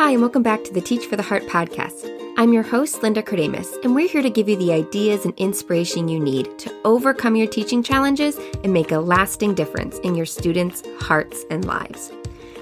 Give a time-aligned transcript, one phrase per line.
[0.00, 2.08] Hi, and welcome back to the Teach for the Heart podcast.
[2.38, 6.08] I'm your host, Linda Kardamis, and we're here to give you the ideas and inspiration
[6.08, 10.82] you need to overcome your teaching challenges and make a lasting difference in your students'
[11.00, 12.10] hearts and lives.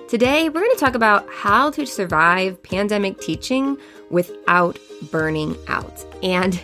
[0.09, 3.79] Today, we're going to talk about how to survive pandemic teaching
[4.11, 4.77] without
[5.13, 6.05] burning out.
[6.25, 6.61] And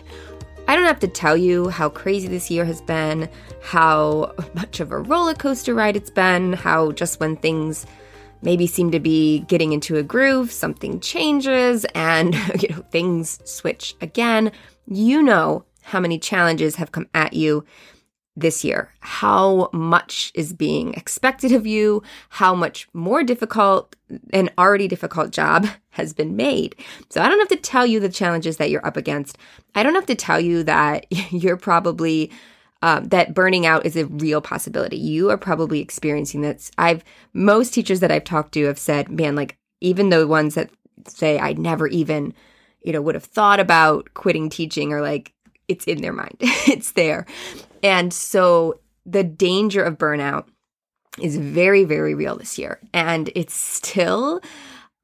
[0.66, 3.28] I don't have to tell you how crazy this year has been,
[3.62, 7.86] how much of a roller coaster ride it's been, how just when things
[8.44, 13.96] maybe seem to be getting into a groove, something changes and you know things switch
[14.00, 14.52] again.
[14.86, 17.64] You know how many challenges have come at you
[18.36, 23.94] this year, how much is being expected of you, how much more difficult
[24.32, 26.74] an already difficult job has been made.
[27.10, 29.38] So I don't have to tell you the challenges that you're up against.
[29.74, 32.30] I don't have to tell you that you're probably
[32.82, 34.96] um, that burning out is a real possibility.
[34.96, 36.70] You are probably experiencing this.
[36.76, 37.02] I've
[37.32, 40.70] most teachers that I've talked to have said, man, like even the ones that
[41.08, 42.34] say I never even,
[42.82, 45.32] you know, would have thought about quitting teaching or like
[45.68, 46.36] it's in their mind.
[46.40, 47.26] it's there.
[47.82, 50.46] And so the danger of burnout
[51.20, 52.80] is very, very real this year.
[52.92, 54.40] And it's still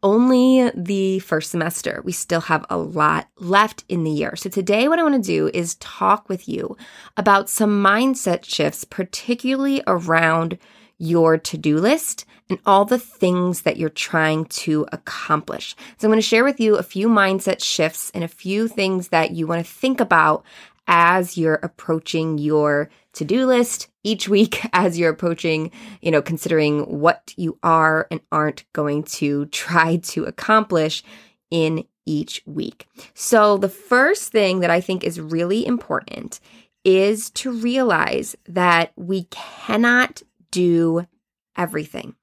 [0.02, 2.00] only the first semester.
[2.04, 4.36] We still have a lot left in the year.
[4.36, 6.76] So today what I want to do is talk with you
[7.16, 10.58] about some mindset shifts, particularly around
[10.98, 15.76] your to-do list and all the things that you're trying to accomplish.
[15.98, 19.08] So I'm going to share with you a few mindset shifts and a few things
[19.08, 20.44] that you want to think about
[20.90, 25.70] as you're approaching your to do list each week as you're approaching,
[26.02, 31.02] you know, considering what you are and aren't going to try to accomplish
[31.50, 32.88] in each week.
[33.14, 36.40] So, the first thing that I think is really important
[36.84, 41.06] is to realize that we cannot do
[41.56, 42.14] everything.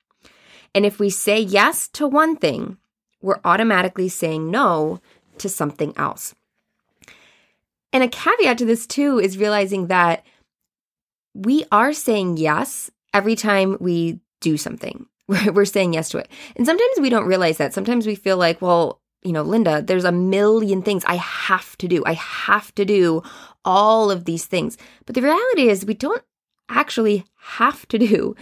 [0.75, 2.77] And if we say yes to one thing,
[3.21, 4.99] we're automatically saying no
[5.37, 6.35] to something else.
[7.93, 10.25] And a caveat to this, too, is realizing that
[11.33, 15.05] we are saying yes every time we do something.
[15.27, 16.29] We're saying yes to it.
[16.55, 17.73] And sometimes we don't realize that.
[17.73, 21.87] Sometimes we feel like, well, you know, Linda, there's a million things I have to
[21.87, 22.03] do.
[22.05, 23.23] I have to do
[23.65, 24.77] all of these things.
[25.05, 26.23] But the reality is, we don't
[26.69, 28.35] actually have to do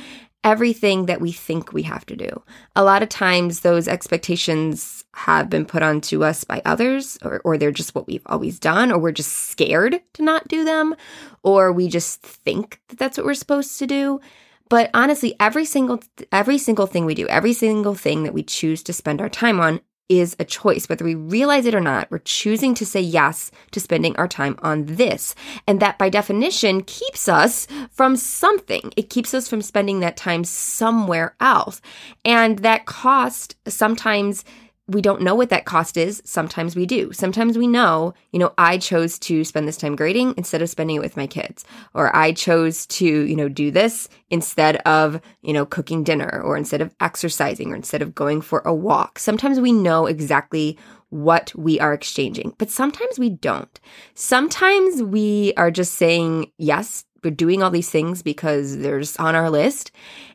[0.45, 2.41] everything that we think we have to do.
[2.75, 7.57] A lot of times, those expectations have been put onto us by others, or, or
[7.57, 10.95] they're just what we've always done, or we're just scared to not do them,
[11.43, 14.21] or we just think that that's what we're supposed to do.
[14.69, 15.99] But honestly, every single
[16.31, 19.59] every single thing we do, every single thing that we choose to spend our time
[19.59, 20.87] on is a choice.
[20.87, 24.57] Whether we realize it or not, we're choosing to say yes to spending our time
[24.61, 25.35] on this.
[25.67, 28.93] And that by definition keeps us from something.
[28.95, 31.81] It keeps us from spending that time somewhere else.
[32.23, 34.43] And that cost sometimes
[34.87, 36.21] we don't know what that cost is.
[36.25, 37.11] Sometimes we do.
[37.11, 40.97] Sometimes we know, you know, I chose to spend this time grading instead of spending
[40.97, 41.65] it with my kids.
[41.93, 46.55] Or I chose to, you know, do this instead of, you know, cooking dinner or
[46.55, 49.17] instead of exercising or instead of going for a walk.
[49.17, 50.77] Sometimes we know exactly
[51.09, 53.79] what we are exchanging, but sometimes we don't.
[54.13, 59.35] Sometimes we are just saying yes we're doing all these things because they're just on
[59.35, 59.91] our list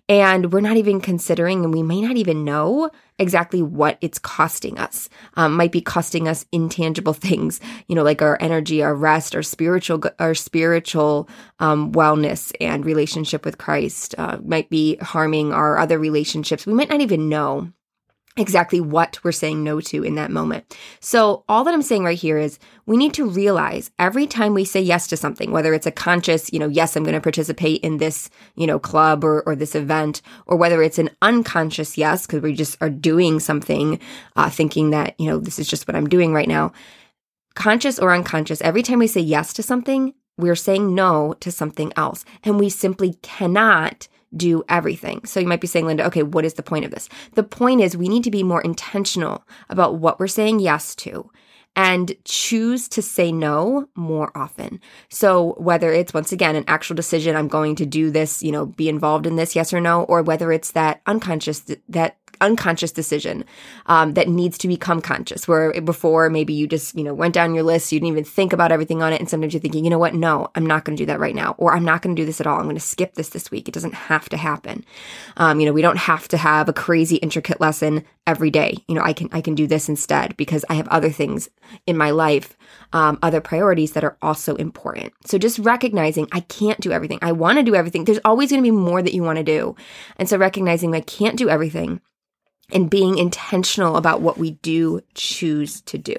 [0.08, 4.76] and we're not even considering and we may not even know exactly what it's costing
[4.78, 5.08] us.
[5.34, 9.42] Um, might be costing us intangible things you know like our energy our rest our
[9.42, 11.28] spiritual our spiritual
[11.60, 16.66] um, wellness and relationship with christ uh, might be harming our other relationships.
[16.66, 17.72] We might not even know
[18.36, 20.76] exactly what we're saying no to in that moment.
[21.00, 24.64] So, all that I'm saying right here is we need to realize every time we
[24.64, 27.82] say yes to something, whether it's a conscious, you know, yes, I'm going to participate
[27.82, 32.26] in this, you know, club or, or this event, or whether it's an unconscious yes,
[32.26, 33.98] because we just are doing something,
[34.36, 36.72] uh, thinking that, you know, this is just what I'm doing right now.
[37.54, 41.92] Conscious or unconscious, every time we say yes to something, we're saying no to something
[41.96, 42.24] else.
[42.44, 45.24] And we simply cannot do everything.
[45.24, 47.08] So you might be saying, Linda, okay, what is the point of this?
[47.34, 51.30] The point is we need to be more intentional about what we're saying yes to
[51.76, 54.80] and choose to say no more often.
[55.08, 58.66] So whether it's once again an actual decision, I'm going to do this, you know,
[58.66, 63.44] be involved in this, yes or no, or whether it's that unconscious, that unconscious decision
[63.86, 67.54] um, that needs to become conscious where before maybe you just you know went down
[67.54, 69.90] your list you didn't even think about everything on it and sometimes you're thinking you
[69.90, 70.14] know what?
[70.14, 72.26] No i'm not going to do that right now or i'm not going to do
[72.26, 72.58] this at all.
[72.58, 73.68] I'm going to skip this this week.
[73.68, 74.84] It doesn't have to happen.
[75.36, 78.76] Um, you know we don't have to have a crazy intricate lesson every day.
[78.88, 81.48] You know i can i can do this instead because i have other things
[81.86, 82.56] in my life
[82.92, 85.12] um, other priorities that are also important.
[85.24, 87.18] So just recognizing i can't do everything.
[87.22, 88.04] I want to do everything.
[88.04, 89.76] There's always going to be more that you want to do.
[90.16, 92.00] And so recognizing i can't do everything
[92.72, 96.16] and being intentional about what we do choose to do.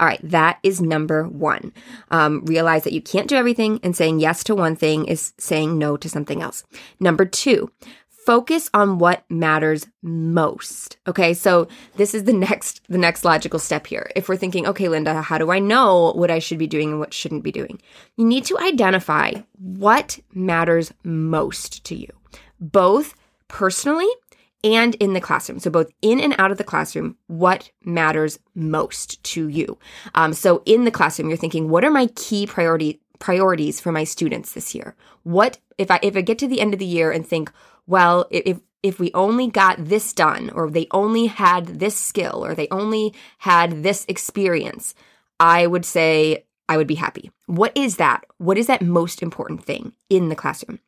[0.00, 1.72] All right, that is number one.
[2.10, 5.78] Um, realize that you can't do everything, and saying yes to one thing is saying
[5.78, 6.64] no to something else.
[6.98, 7.70] Number two,
[8.24, 13.86] focus on what matters most okay so this is the next the next logical step
[13.86, 16.90] here if we're thinking okay linda how do i know what i should be doing
[16.90, 17.80] and what shouldn't be doing
[18.16, 22.08] you need to identify what matters most to you
[22.60, 23.14] both
[23.48, 24.08] personally
[24.64, 25.58] and in the classroom.
[25.58, 29.78] So, both in and out of the classroom, what matters most to you?
[30.14, 34.04] Um, so, in the classroom, you're thinking, what are my key priority priorities for my
[34.04, 34.96] students this year?
[35.22, 37.52] What if I if I get to the end of the year and think,
[37.86, 42.54] well, if if we only got this done, or they only had this skill, or
[42.54, 44.94] they only had this experience,
[45.38, 47.30] I would say I would be happy.
[47.46, 48.24] What is that?
[48.38, 50.80] What is that most important thing in the classroom?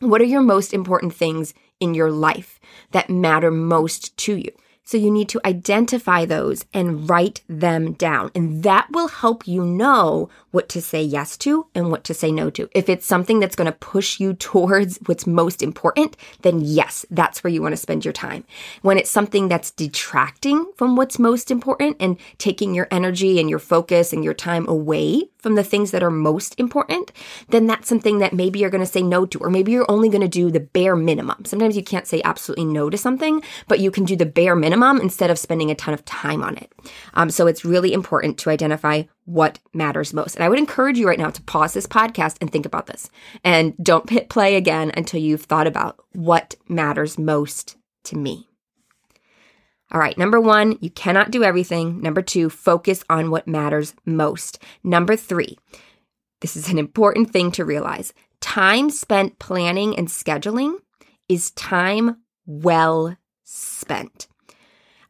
[0.00, 2.60] What are your most important things in your life
[2.92, 4.52] that matter most to you?
[4.88, 8.30] So you need to identify those and write them down.
[8.34, 12.32] And that will help you know what to say yes to and what to say
[12.32, 12.70] no to.
[12.72, 17.44] If it's something that's going to push you towards what's most important, then yes, that's
[17.44, 18.44] where you want to spend your time.
[18.80, 23.58] When it's something that's detracting from what's most important and taking your energy and your
[23.58, 27.12] focus and your time away from the things that are most important,
[27.50, 30.08] then that's something that maybe you're going to say no to, or maybe you're only
[30.08, 31.44] going to do the bare minimum.
[31.44, 34.77] Sometimes you can't say absolutely no to something, but you can do the bare minimum
[34.82, 36.72] instead of spending a ton of time on it.
[37.14, 40.36] Um, so it's really important to identify what matters most.
[40.36, 43.10] And I would encourage you right now to pause this podcast and think about this.
[43.44, 48.48] And don't hit play again until you've thought about what matters most to me.
[49.90, 52.02] All right, number one, you cannot do everything.
[52.02, 54.62] Number two, focus on what matters most.
[54.84, 55.58] Number three,
[56.40, 60.76] this is an important thing to realize time spent planning and scheduling
[61.28, 64.28] is time well spent.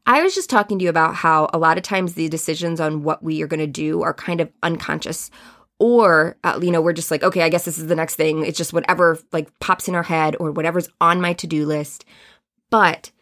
[0.08, 3.02] I was just talking to you about how a lot of times the decisions on
[3.02, 5.30] what we are going to do are kind of unconscious.
[5.78, 8.44] Or uh, you know we're just like okay i guess this is the next thing.
[8.44, 12.04] It's just whatever like pops in our head or whatever's on my to-do list.
[12.70, 13.12] But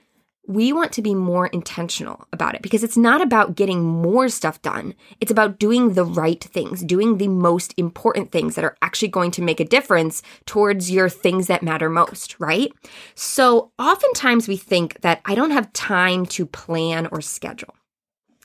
[0.46, 4.62] we want to be more intentional about it because it's not about getting more stuff
[4.62, 4.94] done.
[5.20, 9.30] It's about doing the right things, doing the most important things that are actually going
[9.32, 12.72] to make a difference towards your things that matter most, right?
[13.14, 17.74] So oftentimes we think that I don't have time to plan or schedule.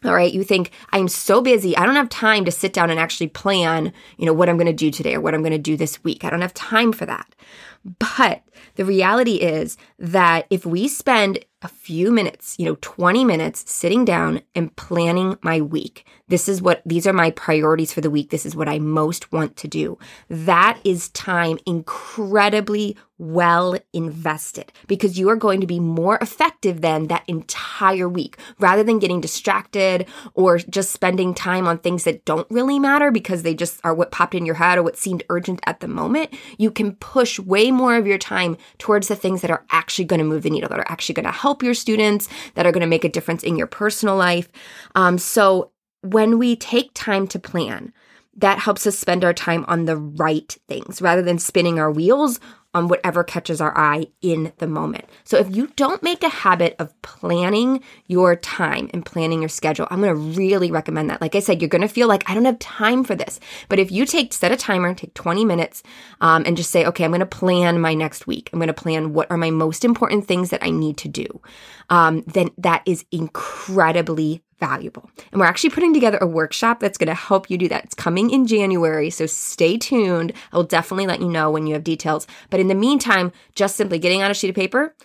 [0.03, 0.33] All right.
[0.33, 1.77] You think I'm so busy.
[1.77, 4.65] I don't have time to sit down and actually plan, you know, what I'm going
[4.65, 6.23] to do today or what I'm going to do this week.
[6.23, 7.35] I don't have time for that.
[7.83, 8.43] But
[8.75, 14.03] the reality is that if we spend a few minutes, you know, 20 minutes sitting
[14.03, 18.29] down and planning my week, this is what, these are my priorities for the week.
[18.29, 19.99] This is what I most want to do.
[20.29, 27.07] That is time incredibly well invested because you are going to be more effective than
[27.07, 32.47] that entire week rather than getting distracted or just spending time on things that don't
[32.49, 35.59] really matter because they just are what popped in your head or what seemed urgent
[35.67, 36.33] at the moment.
[36.57, 37.37] You can push
[37.71, 40.69] more of your time towards the things that are actually going to move the needle,
[40.69, 43.43] that are actually going to help your students, that are going to make a difference
[43.43, 44.49] in your personal life.
[44.95, 45.71] Um, so
[46.01, 47.93] when we take time to plan,
[48.37, 52.39] that helps us spend our time on the right things rather than spinning our wheels
[52.73, 55.03] on whatever catches our eye in the moment.
[55.25, 59.87] So if you don't make a habit of planning your time and planning your schedule,
[59.89, 61.19] I'm going to really recommend that.
[61.19, 63.41] Like I said, you're going to feel like I don't have time for this.
[63.67, 65.83] But if you take set a timer, take 20 minutes,
[66.21, 68.49] um, and just say, okay, I'm going to plan my next week.
[68.53, 71.41] I'm going to plan what are my most important things that I need to do.
[71.89, 75.09] Um, then that is incredibly valuable.
[75.31, 77.83] And we're actually putting together a workshop that's going to help you do that.
[77.83, 80.31] It's coming in January, so stay tuned.
[80.53, 82.27] I'll definitely let you know when you have details.
[82.49, 84.95] But in the meantime, just simply getting on a sheet of paper,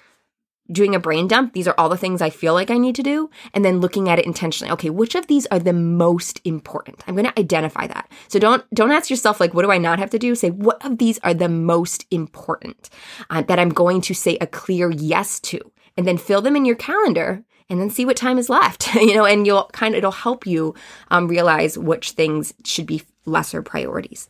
[0.71, 3.03] doing a brain dump, these are all the things I feel like I need to
[3.03, 4.73] do, and then looking at it intentionally.
[4.73, 7.03] Okay, which of these are the most important?
[7.07, 8.11] I'm going to identify that.
[8.29, 10.35] So don't don't ask yourself like what do I not have to do?
[10.35, 12.91] Say what of these are the most important
[13.31, 15.61] uh, that I'm going to say a clear yes to.
[15.97, 19.15] And then fill them in your calendar and then see what time is left, you
[19.15, 20.75] know, and you'll kind of, it'll help you
[21.11, 24.29] um, realize which things should be lesser priorities.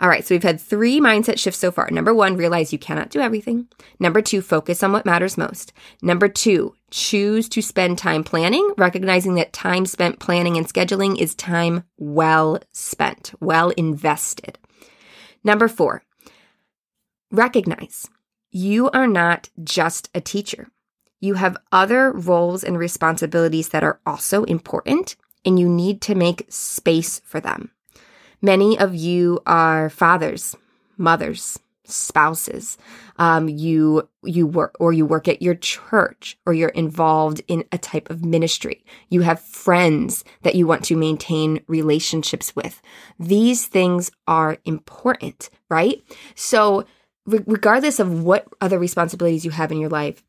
[0.00, 1.90] All right, so we've had three mindset shifts so far.
[1.90, 3.68] Number one, realize you cannot do everything.
[3.98, 5.74] Number two, focus on what matters most.
[6.00, 11.34] Number two, choose to spend time planning, recognizing that time spent planning and scheduling is
[11.34, 14.58] time well spent, well invested.
[15.44, 16.02] Number four,
[17.30, 18.08] recognize
[18.50, 20.68] you are not just a teacher.
[21.20, 26.46] You have other roles and responsibilities that are also important, and you need to make
[26.48, 27.70] space for them.
[28.42, 30.56] Many of you are fathers,
[30.96, 32.78] mothers, spouses.
[33.18, 37.78] Um, you you work or you work at your church or you're involved in a
[37.78, 38.84] type of ministry.
[39.08, 42.80] You have friends that you want to maintain relationships with.
[43.18, 46.02] These things are important, right?
[46.34, 46.84] So
[47.26, 50.22] regardless of what other responsibilities you have in your life,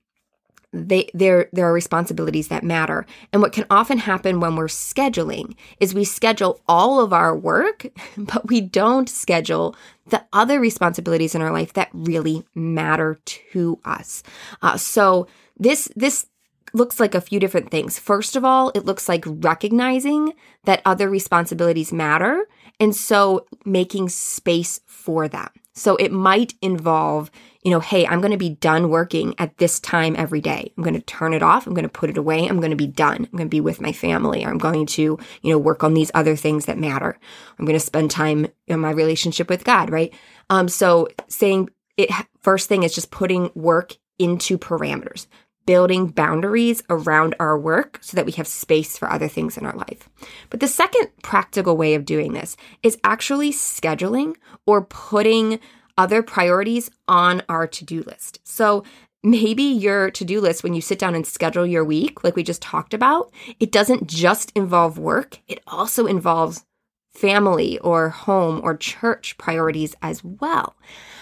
[0.74, 3.06] they there there are responsibilities that matter.
[3.34, 7.88] And what can often happen when we're scheduling is we schedule all of our work,
[8.18, 9.76] but we don't schedule
[10.08, 14.24] the other responsibilities in our life that really matter to us.
[14.62, 16.28] Uh, so this this
[16.74, 18.00] looks like a few different things.
[18.00, 22.48] First of all, it looks like recognizing that other responsibilities matter
[22.80, 25.50] and so making space for them.
[25.74, 27.32] So it might involve
[27.64, 30.74] you know, hey, I'm going to be done working at this time every day.
[30.76, 31.68] I'm going to turn it off.
[31.68, 32.48] I'm going to put it away.
[32.48, 33.18] I'm going to be done.
[33.18, 34.44] I'm going to be with my family.
[34.44, 37.20] I'm going to, you know, work on these other things that matter.
[37.60, 40.14] I'm going to spend time in my relationship with God, right?
[40.50, 42.10] Um, so saying it
[42.42, 45.28] first thing is just putting work into parameters,
[45.66, 49.76] building boundaries around our work so that we have space for other things in our
[49.76, 50.10] life.
[50.50, 55.60] But the second practical way of doing this is actually scheduling or putting
[55.98, 58.40] other priorities on our to do list.
[58.44, 58.84] So
[59.24, 62.44] maybe your to do list, when you sit down and schedule your week, like we
[62.44, 66.66] just talked about, it doesn't just involve work, it also involves
[67.14, 70.76] family or home or church priorities as well.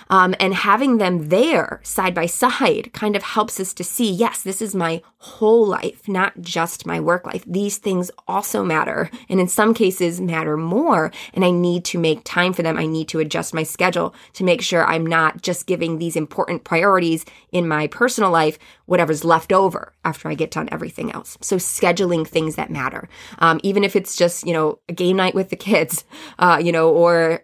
[0.09, 4.41] Um, and having them there side by side kind of helps us to see yes,
[4.41, 7.43] this is my whole life, not just my work life.
[7.45, 11.11] These things also matter, and in some cases, matter more.
[11.33, 12.77] And I need to make time for them.
[12.77, 16.63] I need to adjust my schedule to make sure I'm not just giving these important
[16.63, 21.37] priorities in my personal life, whatever's left over after I get done everything else.
[21.41, 25.35] So, scheduling things that matter, um, even if it's just, you know, a game night
[25.35, 26.05] with the kids,
[26.39, 27.43] uh, you know, or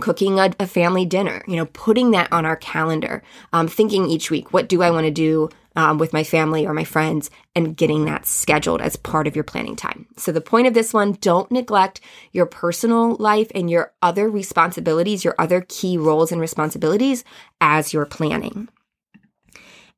[0.00, 3.22] cooking a, a, family dinner, you know, putting that on our calendar,
[3.52, 6.72] um, thinking each week, what do I want to do um, with my family or
[6.72, 10.06] my friends, and getting that scheduled as part of your planning time.
[10.16, 12.00] So, the point of this one don't neglect
[12.32, 17.24] your personal life and your other responsibilities, your other key roles and responsibilities
[17.60, 18.68] as you're planning.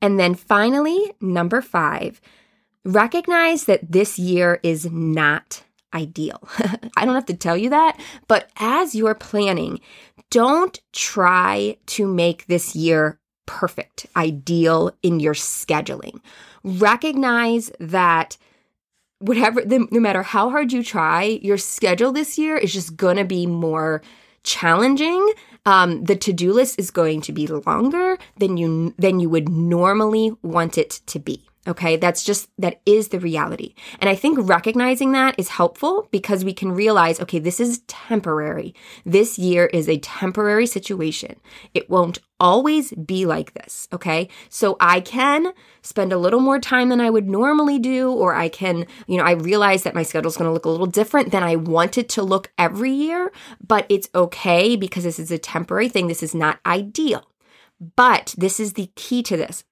[0.01, 2.21] And then finally, number five,
[2.85, 5.63] recognize that this year is not
[5.97, 6.47] ideal.
[6.97, 7.99] I don't have to tell you that,
[8.29, 9.81] but as you're planning,
[10.31, 16.21] don't try to make this year perfect, ideal in your scheduling.
[16.63, 18.37] Recognize that
[19.19, 23.25] whatever, no matter how hard you try, your schedule this year is just going to
[23.25, 24.03] be more
[24.43, 25.33] challenging.
[25.65, 30.33] Um, the to-do list is going to be longer than you than you would normally
[30.43, 31.43] want it to be.
[31.67, 31.97] Okay.
[31.97, 33.75] That's just, that is the reality.
[34.01, 38.75] And I think recognizing that is helpful because we can realize, okay, this is temporary.
[39.05, 41.37] This year is a temporary situation.
[41.75, 43.89] It won't always be like this.
[43.93, 44.29] Okay.
[44.49, 48.49] So I can spend a little more time than I would normally do, or I
[48.49, 51.33] can, you know, I realize that my schedule is going to look a little different
[51.33, 53.33] than I want it to look every year,
[53.67, 56.07] but it's okay because this is a temporary thing.
[56.07, 57.29] This is not ideal.
[57.97, 59.65] But this is the key to this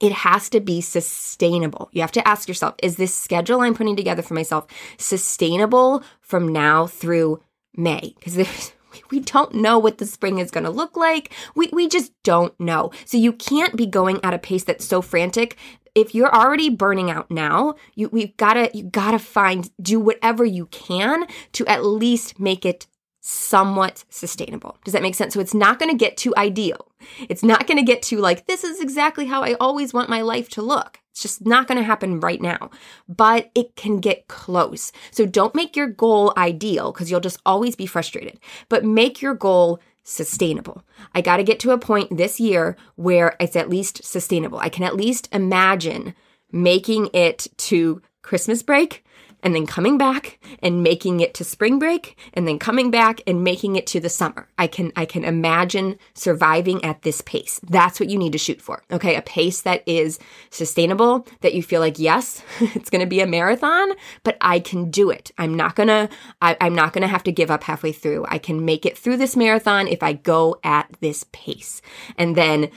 [0.00, 1.88] it has to be sustainable.
[1.92, 6.52] You have to ask yourself, is this schedule I'm putting together for myself sustainable from
[6.52, 7.40] now through
[7.76, 8.14] May?
[8.18, 8.72] Because
[9.10, 11.32] we don't know what the spring is going to look like.
[11.54, 12.90] We, we just don't know.
[13.04, 15.56] So you can't be going at a pace that's so frantic.
[15.94, 19.98] If you're already burning out now, you, we've got to, you got to find, do
[19.98, 22.86] whatever you can to at least make it
[23.20, 24.76] somewhat sustainable.
[24.84, 25.34] Does that make sense?
[25.34, 26.87] So it's not going to get too ideal.
[27.28, 30.22] It's not going to get to like, this is exactly how I always want my
[30.22, 31.00] life to look.
[31.10, 32.70] It's just not going to happen right now,
[33.08, 34.92] but it can get close.
[35.10, 38.38] So don't make your goal ideal because you'll just always be frustrated,
[38.68, 40.84] but make your goal sustainable.
[41.14, 44.58] I got to get to a point this year where it's at least sustainable.
[44.58, 46.14] I can at least imagine
[46.50, 49.04] making it to Christmas break
[49.42, 53.44] and then coming back and making it to spring break and then coming back and
[53.44, 54.48] making it to the summer.
[54.58, 57.60] I can I can imagine surviving at this pace.
[57.68, 58.82] That's what you need to shoot for.
[58.90, 59.16] Okay?
[59.16, 60.18] A pace that is
[60.50, 63.92] sustainable, that you feel like yes, it's going to be a marathon,
[64.22, 65.30] but I can do it.
[65.38, 66.08] I'm not going to
[66.40, 68.26] I'm not going to have to give up halfway through.
[68.28, 71.80] I can make it through this marathon if I go at this pace.
[72.16, 72.70] And then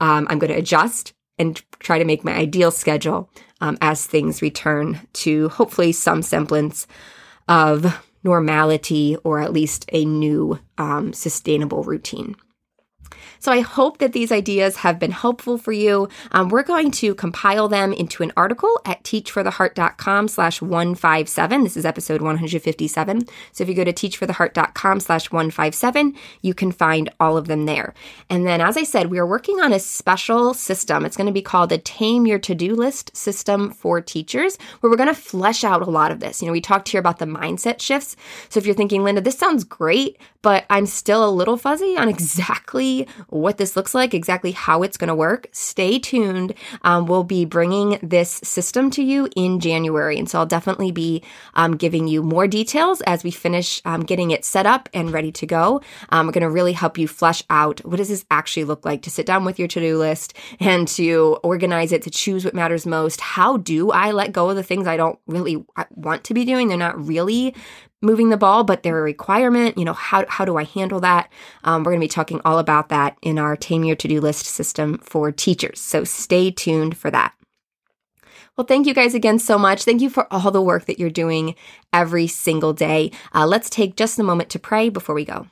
[0.00, 3.30] um, I'm going to adjust and try to make my ideal schedule
[3.62, 6.86] um, as things return to hopefully some semblance
[7.48, 12.36] of normality or at least a new um, sustainable routine.
[13.42, 16.08] So I hope that these ideas have been helpful for you.
[16.30, 21.64] Um, we're going to compile them into an article at teach4theheart.com slash 157.
[21.64, 23.26] This is episode 157.
[23.50, 27.94] So if you go to teach4theheart.com slash 157, you can find all of them there.
[28.30, 31.04] And then, as I said, we are working on a special system.
[31.04, 34.96] It's going to be called the Tame Your To-Do List System for Teachers, where we're
[34.96, 36.40] going to flesh out a lot of this.
[36.40, 38.14] You know, we talked here about the mindset shifts.
[38.50, 42.08] So if you're thinking, Linda, this sounds great, but I'm still a little fuzzy on
[42.12, 46.54] exactly what this looks like, exactly how it's going to work, stay tuned.
[46.82, 50.18] Um, we'll be bringing this system to you in January.
[50.18, 51.22] And so I'll definitely be
[51.54, 55.32] um, giving you more details as we finish um, getting it set up and ready
[55.32, 55.80] to go.
[56.10, 59.10] I'm going to really help you flesh out what does this actually look like to
[59.10, 63.20] sit down with your to-do list and to organize it, to choose what matters most.
[63.20, 66.68] How do I let go of the things I don't really want to be doing?
[66.68, 67.54] They're not really
[68.02, 69.78] moving the ball, but they're a requirement.
[69.78, 71.30] You know, how, how do I handle that?
[71.64, 74.44] Um, we're going to be talking all about that in our Tame Your To-Do List
[74.46, 75.80] system for teachers.
[75.80, 77.34] So stay tuned for that.
[78.56, 79.84] Well, thank you guys again so much.
[79.84, 81.54] Thank you for all the work that you're doing
[81.92, 83.10] every single day.
[83.34, 85.46] Uh, let's take just a moment to pray before we go.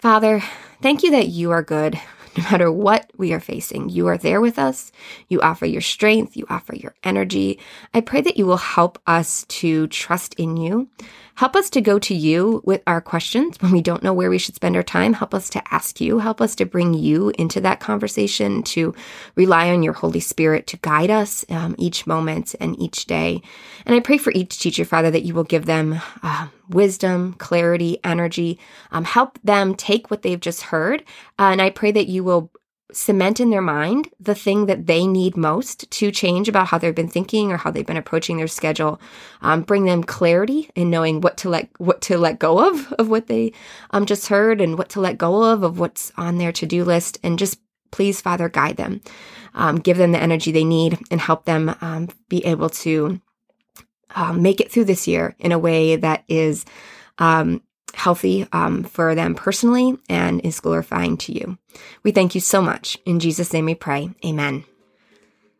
[0.00, 0.42] Father,
[0.82, 2.00] thank you that you are good
[2.36, 3.88] no matter what we are facing.
[3.88, 4.92] You are there with us.
[5.28, 6.36] You offer your strength.
[6.36, 7.58] You offer your energy.
[7.94, 10.88] I pray that you will help us to trust in you.
[11.36, 14.38] Help us to go to you with our questions when we don't know where we
[14.38, 15.12] should spend our time.
[15.12, 16.18] Help us to ask you.
[16.18, 18.94] Help us to bring you into that conversation, to
[19.34, 23.42] rely on your Holy Spirit to guide us um, each moment and each day.
[23.84, 27.98] And I pray for each teacher, Father, that you will give them uh, wisdom, clarity,
[28.04, 28.58] energy.
[28.90, 31.00] Um, help them take what they've just heard.
[31.38, 32.50] Uh, and I pray that you will
[32.92, 36.94] cement in their mind the thing that they need most to change about how they've
[36.94, 39.00] been thinking or how they've been approaching their schedule
[39.42, 43.08] um, bring them clarity in knowing what to let what to let go of of
[43.08, 43.52] what they
[43.90, 47.18] um, just heard and what to let go of of what's on their to-do list
[47.22, 47.58] and just
[47.90, 49.00] please father guide them
[49.54, 53.20] um, give them the energy they need and help them um, be able to
[54.14, 56.64] um, make it through this year in a way that is
[57.18, 57.62] um,
[57.94, 61.58] healthy um, for them personally and is glorifying to you.
[62.02, 62.98] We thank you so much.
[63.04, 64.10] In Jesus' name we pray.
[64.24, 64.64] Amen.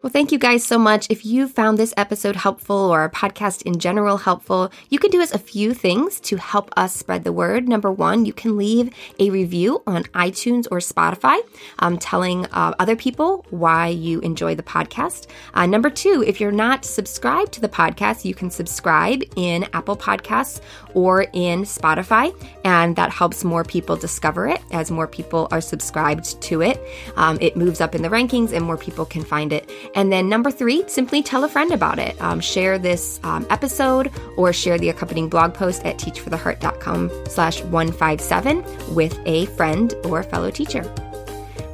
[0.06, 1.08] Well, thank you guys so much.
[1.10, 5.20] If you found this episode helpful or our podcast in general helpful, you can do
[5.20, 7.68] us a few things to help us spread the word.
[7.68, 11.40] Number one, you can leave a review on iTunes or Spotify,
[11.80, 15.26] um, telling uh, other people why you enjoy the podcast.
[15.54, 19.96] Uh, number two, if you're not subscribed to the podcast, you can subscribe in Apple
[19.96, 20.60] Podcasts
[20.94, 22.32] or in Spotify,
[22.64, 26.80] and that helps more people discover it as more people are subscribed to it.
[27.16, 29.68] Um, it moves up in the rankings and more people can find it.
[29.96, 32.20] And then number three, simply tell a friend about it.
[32.20, 38.94] Um, share this um, episode or share the accompanying blog post at teach4theheart.com slash 157
[38.94, 40.82] with a friend or fellow teacher.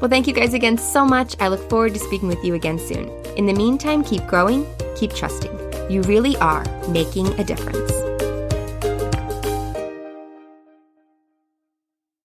[0.01, 1.37] Well, thank you guys again so much.
[1.41, 3.09] I look forward to speaking with you again soon.
[3.37, 5.53] In the meantime, keep growing, keep trusting.
[5.91, 8.02] You really are making a difference.